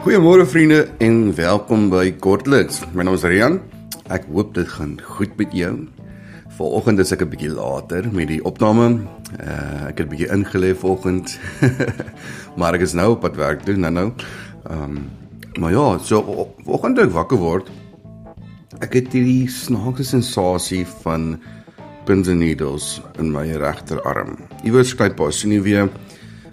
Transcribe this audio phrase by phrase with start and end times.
[0.00, 2.78] Goeiemôre vriende en welkom by Kortliks.
[2.96, 3.58] My naam is Rian.
[4.08, 5.74] Ek hoop dit gaan goed met jou.
[6.56, 9.04] Vanoggend is ek 'n bietjie later met die opname.
[9.36, 11.36] Uh, ek het 'n bietjie ingelê vanoggend.
[12.58, 14.08] maar ek is nou op pad werk toe nou nou.
[14.70, 15.10] Ehm um,
[15.60, 17.68] maar ja, so vanoggend ek wakker word.
[18.80, 21.36] Ek het hierdie snaakse sensasie van
[22.06, 24.38] pins and needles in my regterarm.
[24.64, 25.90] Iewers kry pas sien jy weer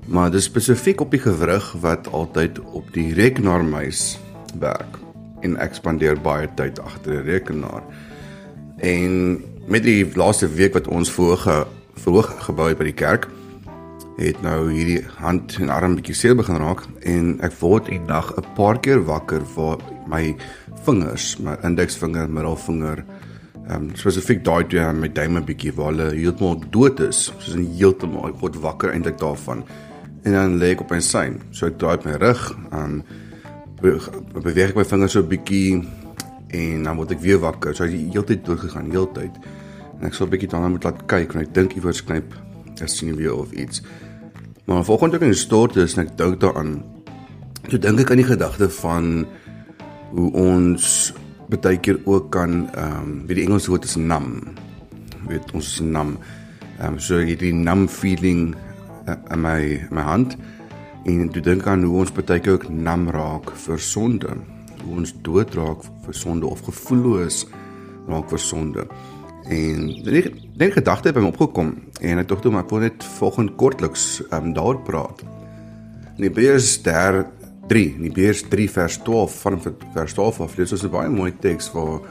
[0.07, 4.19] maar dis spesifiek op die gewrig wat altyd op die rekenaarmuis
[4.59, 4.99] werk
[5.45, 7.83] en ek spandeer baie tyd agter 'n rekenaar.
[8.77, 13.27] En met die laaste week wat ons voorge verhoog gebou het by die kerk,
[14.17, 18.33] het nou hierdie hand en arm bietjie seer begin raak en ek word in nag
[18.37, 20.35] 'n paar keer wakker waar my
[20.85, 23.03] vingers, my indeksvinger, middelvinger,
[23.67, 27.55] ehm um, spesifiek daai twee met duim 'n bietjie waar hulle heeltemal dood is, soos
[27.77, 29.63] heeltemal ek word wakker eintlik daarvan
[30.27, 31.39] en dan lê ek op my sein.
[31.55, 32.41] So ek draai my rug
[32.75, 32.99] aan
[33.79, 35.87] beweeg ek my vingers so 'n bietjie
[36.51, 37.75] en dan word ek weer wakker.
[37.75, 39.35] So hy heeltyd deur gegaan, heeltyd.
[39.99, 42.33] En ek sal 'n bietjie daarna moet laat kyk en ek dink iewers knyp
[42.81, 43.81] ek sien weer of iets.
[44.65, 46.83] Maar volgens ek in die stort is en ek dink daaraan.
[47.69, 49.25] So dink ek aan die gedagte van
[50.11, 51.13] hoe ons
[51.47, 54.43] baie keer ook kan ehm um, wie die Engelse woord is nam.
[55.27, 56.17] Weet ons is nam.
[56.79, 58.55] Ehm um, so hierdie nam feeling
[59.07, 60.37] in my my hand.
[61.05, 64.35] En toe dink aan hoe ons baie keer ook nam raak vir sonde.
[64.83, 67.45] Hoe ons dood raak vir sonde of gevoelloos
[68.07, 68.87] raak vir sonde.
[69.47, 70.23] En die
[70.57, 73.55] die gedagte het by my opgekom en ek dink toe maar ek wil net volgens
[73.59, 75.23] kortliks um, daar praat.
[76.17, 76.81] In Hebreërs
[77.67, 79.59] 3 in Hebreërs 3 vers 12 van
[79.93, 82.01] vers 12 af dis is 'n baie mooi teks waar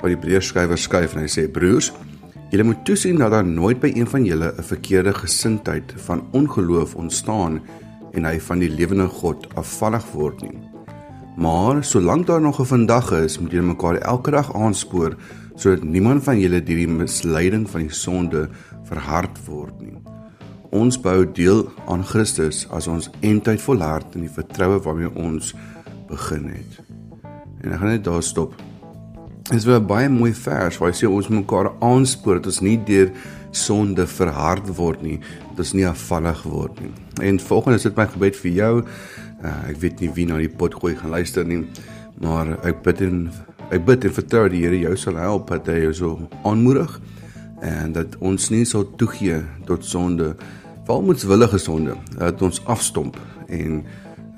[0.00, 1.92] waar die Hebreërs skrywer skryf en hy sê broers
[2.50, 6.94] Julle moet toesien dat daar nooit by een van julle 'n verkeerde gesindheid van ongeloof
[6.94, 7.60] ontstaan
[8.12, 10.58] en hy van die lewende God afvallig word nie.
[11.36, 15.16] Maar solank daar nog 'n vandag is, moet julle mekaar elke dag aanspoor
[15.54, 18.48] sodat niemand van julle deur die misleiding van die sonde
[18.82, 19.98] verhard word nie.
[20.70, 25.54] Ons bou deel aan Christus as ons eintlik volhard in die vertroue waarmee ons
[26.08, 26.82] begin het.
[27.60, 28.54] En ek gaan net daar stop.
[29.50, 33.10] Dis 'n baie mooi vers waar hy sê ons mekaar aanspoor dat ons nie deur
[33.50, 35.18] sonde verhard word nie,
[35.50, 36.92] dat ons nie afvallig word nie.
[37.22, 38.84] En volgende is dit my gebed vir jou.
[39.42, 41.66] Uh, ek weet nie wie na die pot gooi gaan luister nie,
[42.20, 43.32] maar ek bid en
[43.70, 47.00] ek bid en vertrou die Here jou sal help dat hy jou so aanmoedig
[47.60, 50.36] en dat ons nie sal toegee tot sonde,
[50.86, 53.18] veral moetswillige sonde, dat ons afstomp
[53.48, 53.82] en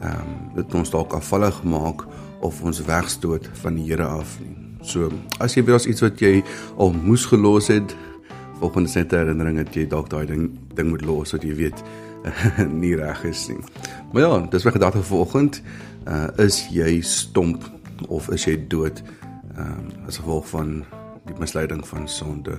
[0.00, 2.08] ehm um, dat ons dalk afvallig maak
[2.40, 4.71] of ons wegstoot van die Here af nie.
[4.82, 6.42] So, as jy weer as iets wat jy
[6.76, 7.94] al moes gelos het,
[8.62, 11.82] volgende net herinnering dat jy dalk daai ding ding moet los wat jy weet
[12.82, 13.58] nie reg is nie.
[14.12, 15.62] Maar ja, dis my gedagte vir vanoggend.
[16.06, 17.66] Uh is jy stomp
[18.08, 19.02] of is jy dood?
[19.52, 19.76] Uh,
[20.08, 20.80] as gevolg van
[21.28, 22.56] die misleiding van sonde.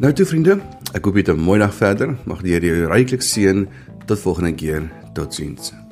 [0.00, 0.58] Nou toe vriende,
[0.96, 2.16] ek hoop jy het 'n mooi dag verder.
[2.24, 3.68] Mag die Here jou ryklik seën.
[4.06, 4.90] Tot volgende keer.
[5.14, 5.83] Totsiens.